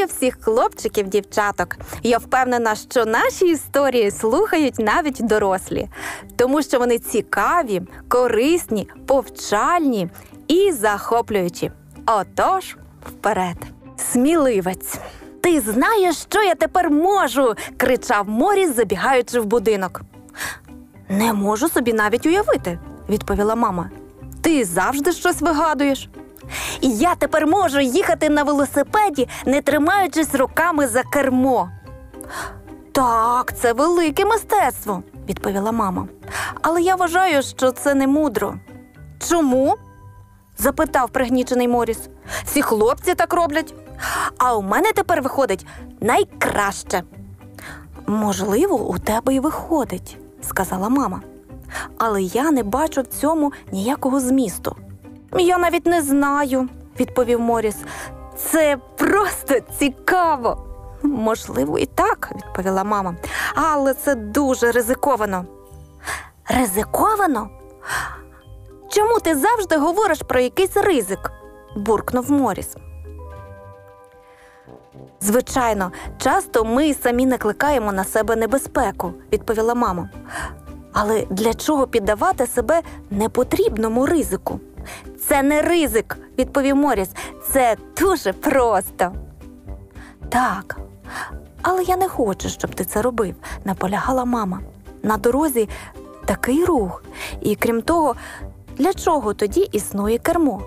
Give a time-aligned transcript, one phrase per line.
[0.00, 1.76] Вітаю всіх хлопчиків, дівчаток.
[2.02, 5.88] Я впевнена, що наші історії слухають навіть дорослі,
[6.36, 10.08] тому що вони цікаві, корисні, повчальні
[10.48, 11.72] і захоплюючі.
[12.06, 13.56] Отож, вперед.
[13.96, 14.98] Сміливець.
[15.42, 17.54] Ти знаєш, що я тепер можу?
[17.76, 20.02] кричав Моріс, забігаючи в будинок.
[21.08, 22.78] Не можу собі навіть уявити,
[23.08, 23.90] відповіла мама.
[24.42, 26.08] Ти завжди щось вигадуєш.
[26.80, 31.70] Я тепер можу їхати на велосипеді, не тримаючись руками за кермо.
[32.92, 36.08] Так, це велике мистецтво, відповіла мама.
[36.62, 38.54] Але я вважаю, що це не мудро.
[39.28, 39.76] Чому?
[40.58, 41.98] запитав пригнічений Моріс.
[42.44, 43.74] Всі хлопці так роблять.
[44.38, 45.66] А у мене тепер виходить
[46.00, 47.02] найкраще.
[48.06, 51.20] Можливо, у тебе й виходить, сказала мама.
[51.98, 54.76] Але я не бачу в цьому ніякого змісту.
[55.38, 56.68] Я навіть не знаю,
[57.00, 57.76] відповів Моріс.
[58.36, 60.66] Це просто цікаво.
[61.02, 63.16] Можливо, і так, відповіла мама,
[63.54, 65.44] але це дуже ризиковано.
[66.48, 67.48] Ризиковано?
[68.90, 71.32] Чому ти завжди говориш про якийсь ризик?
[71.76, 72.76] буркнув Моріс.
[75.20, 80.10] Звичайно, часто ми самі накликаємо на себе небезпеку, відповіла мама.
[80.92, 84.60] Але для чого піддавати себе непотрібному ризику?
[85.28, 87.08] Це не ризик, відповів Моріс.
[87.52, 89.12] Це дуже просто.
[90.28, 90.78] Так,
[91.62, 94.60] але я не хочу, щоб ти це робив, наполягала мама.
[95.02, 95.68] На дорозі
[96.24, 97.04] такий рух.
[97.40, 98.14] І крім того,
[98.78, 100.62] для чого тоді існує кермо?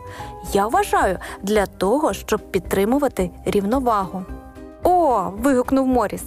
[0.54, 4.24] Я вважаю, для того, щоб підтримувати рівновагу.
[4.84, 6.24] О, вигукнув Моріс.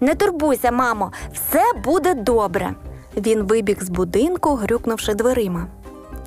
[0.00, 2.74] Не турбуйся, мамо, все буде добре.
[3.16, 5.66] Він вибіг з будинку, грюкнувши дверима.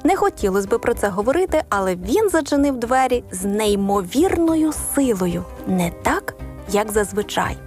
[0.08, 6.36] Не хотілося би про це говорити, але він зачинив двері з неймовірною силою, не так,
[6.72, 7.58] як зазвичай.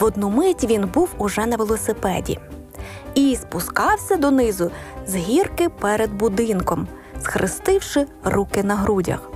[0.00, 2.38] В одну мить він був уже на велосипеді
[3.14, 4.70] і спускався донизу
[5.06, 6.88] з гірки перед будинком,
[7.22, 9.30] схрестивши руки на грудях.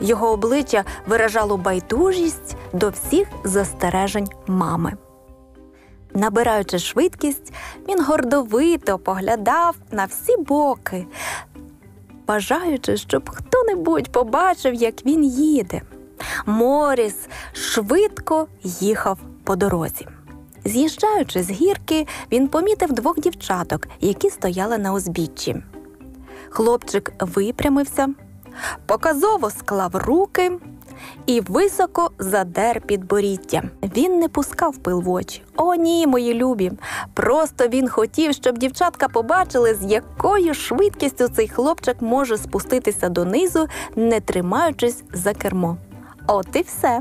[0.00, 4.92] Його обличчя виражало байдужість до всіх застережень мами.
[6.14, 7.52] Набираючи швидкість,
[7.88, 11.06] він гордовито поглядав на всі боки,
[12.26, 15.82] бажаючи, щоб хто-небудь побачив, як він їде.
[16.46, 20.06] Моріс швидко їхав по дорозі.
[20.64, 25.56] З'їжджаючи з гірки, він помітив двох дівчаток, які стояли на узбіччі.
[26.48, 28.08] Хлопчик випрямився,
[28.86, 30.52] показово склав руки
[31.26, 33.62] і високо задер підборіддя.
[33.96, 35.42] Він не пускав пил в очі.
[35.56, 36.72] О, ні, мої любі.
[37.14, 43.66] Просто він хотів, щоб дівчатка побачили, з якою швидкістю цей хлопчик може спуститися донизу,
[43.96, 45.76] не тримаючись за кермо.
[46.26, 47.00] От і все.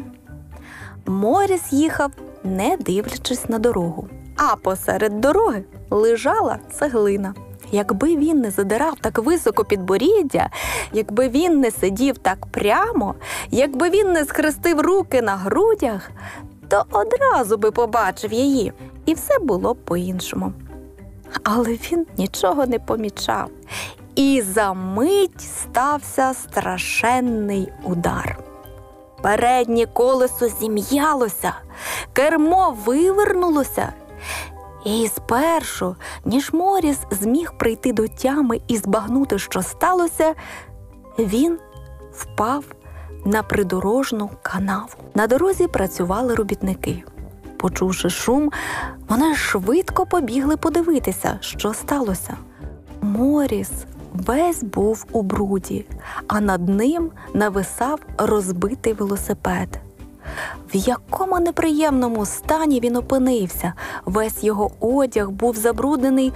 [1.05, 2.11] Моріс їхав,
[2.43, 4.07] не дивлячись на дорогу.
[4.37, 7.33] А посеред дороги лежала цеглина.
[7.71, 10.49] Якби він не задирав так високо підборіддя,
[10.93, 13.15] якби він не сидів так прямо,
[13.51, 16.11] якби він не схрестив руки на грудях,
[16.67, 18.73] то одразу би побачив її,
[19.05, 20.53] і все було б по-іншому.
[21.43, 23.49] Але він нічого не помічав,
[24.15, 28.39] і за мить стався страшенний удар.
[29.21, 31.53] Переднє колесо зім'ялося,
[32.13, 33.93] кермо вивернулося.
[34.85, 35.95] І спершу,
[36.25, 40.33] ніж Моріс зміг прийти до тями і збагнути, що сталося,
[41.19, 41.59] він
[42.13, 42.65] впав
[43.25, 44.89] на придорожну канаву.
[45.15, 47.03] На дорозі працювали робітники.
[47.57, 48.51] Почувши шум,
[49.09, 52.37] вони швидко побігли подивитися, що сталося.
[53.01, 53.71] Моріс
[54.13, 55.85] весь був у бруді,
[56.27, 59.79] а над ним нависав розбитий велосипед.
[60.73, 63.73] В якому неприємному стані він опинився,
[64.05, 66.33] весь його одяг був забруднений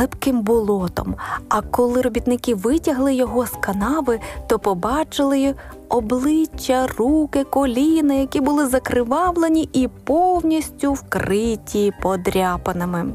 [0.00, 1.14] липким болотом.
[1.48, 5.54] А коли робітники витягли його з канави, то побачили
[5.88, 13.12] обличчя, руки, коліна, які були закривавлені і повністю вкриті подряпинами.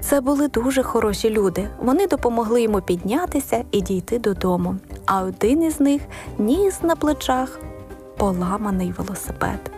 [0.00, 1.68] Це були дуже хороші люди.
[1.82, 4.76] Вони допомогли йому піднятися і дійти додому.
[5.06, 6.02] А один із них
[6.38, 7.60] ніс на плечах
[8.20, 9.70] поламаний велосипед.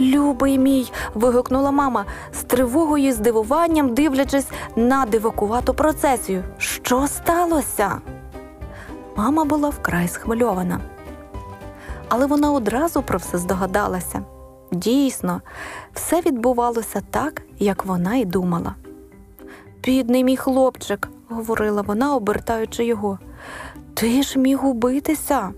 [0.00, 0.92] Любий мій.
[1.14, 6.44] вигукнула мама з тривогою здивуванням, дивлячись на дивакувату процесію.
[6.58, 8.00] Що сталося?
[9.16, 10.80] Мама була вкрай схвильована.
[12.08, 14.22] Але вона одразу про все здогадалася.
[14.72, 15.40] Дійсно,
[15.94, 18.74] все відбувалося так, як вона й думала.
[19.84, 23.18] Бідний мій хлопчик, говорила вона, обертаючи його.
[23.94, 25.52] Ти ж міг убитися.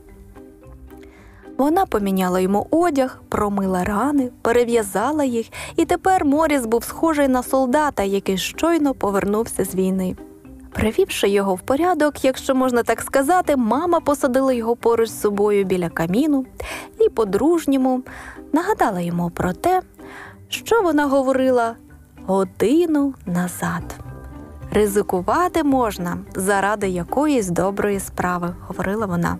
[1.61, 5.47] Вона поміняла йому одяг, промила рани, перев'язала їх,
[5.77, 10.17] і тепер Моріс був схожий на солдата, який щойно повернувся з війни.
[10.73, 15.89] Привівши його в порядок, якщо можна так сказати, мама посадила його поруч з собою біля
[15.89, 16.45] каміну
[17.01, 18.03] і по-дружньому
[18.53, 19.83] нагадала йому про те,
[20.49, 21.77] що вона говорила
[22.27, 23.95] годину назад.
[24.73, 29.39] Ризикувати можна заради якоїсь доброї справи, говорила вона.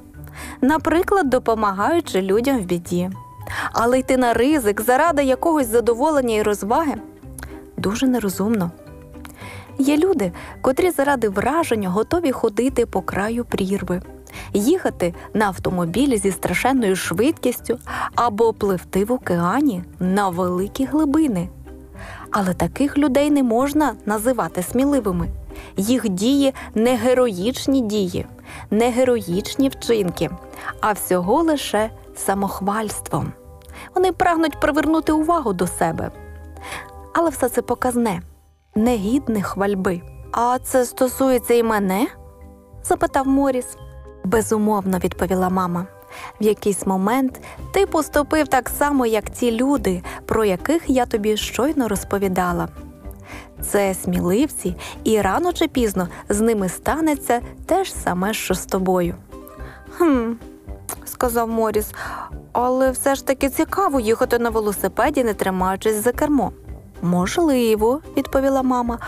[0.61, 3.11] Наприклад, допомагаючи людям в біді.
[3.73, 6.95] Але йти на ризик заради якогось задоволення і розваги
[7.77, 8.71] дуже нерозумно.
[9.79, 14.03] Є люди, котрі заради враження готові ходити по краю прірви,
[14.53, 17.79] їхати на автомобілі зі страшенною швидкістю
[18.15, 21.49] або пливти в океані на великі глибини.
[22.31, 25.29] Але таких людей не можна називати сміливими.
[25.77, 28.27] Їх дії не героїчні дії,
[28.71, 30.31] не героїчні вчинки,
[30.81, 33.33] а всього лише самохвальством.
[33.95, 36.11] Вони прагнуть привернути увагу до себе.
[37.15, 38.23] Але все це показне,
[38.75, 40.01] негідне хвальби.
[40.33, 42.07] А це стосується і мене?
[42.85, 43.77] запитав Моріс.
[44.25, 45.87] Безумовно, відповіла мама.
[46.41, 47.41] В якийсь момент
[47.73, 52.69] ти поступив так само, як ті люди, про яких я тобі щойно розповідала.
[53.63, 59.15] Це сміливці, і рано чи пізно з ними станеться те ж саме, що з тобою.
[59.91, 60.33] Хм,
[61.05, 61.93] сказав Моріс,
[62.53, 66.53] але все ж таки цікаво їхати на велосипеді, не тримаючись за кермо.
[67.03, 68.99] Можливо, відповіла мама,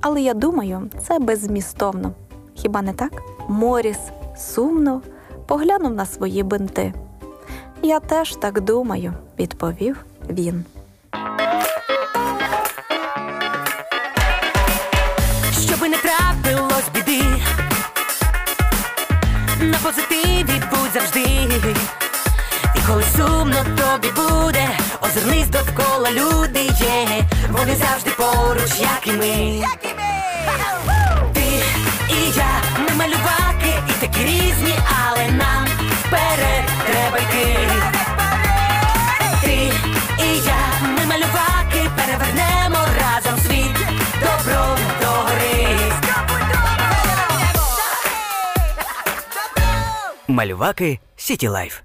[0.00, 2.12] але я думаю, це беззмістовно.
[2.54, 3.12] Хіба не так?
[3.48, 3.98] Моріс
[4.36, 5.02] сумно
[5.46, 6.94] поглянув на свої бинти.
[7.82, 10.64] Я теж так думаю, відповів він.
[19.84, 21.20] Позитиві будь завжди.
[22.76, 24.68] І коли сумно тобі буде,
[25.00, 29.66] озирнись довкола люди є, вони завжди поруч, як і ми.
[31.34, 31.40] Ти
[32.08, 34.74] і я, ми малюваки, і такі різні,
[35.06, 35.66] але нам
[36.04, 37.93] вперед треба йти.
[50.34, 51.80] Малюваки City Life.